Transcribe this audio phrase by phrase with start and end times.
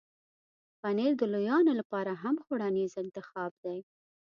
[0.79, 3.77] پنېر د لویانو لپاره هم خوړنیز انتخاب دی.